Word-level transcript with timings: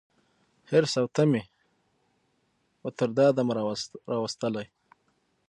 حرص 0.69 0.93
او 1.01 1.05
تمي 1.15 1.43
وو 2.81 2.89
تر 2.97 3.09
دامه 3.17 3.53
راوستلی 4.11 4.65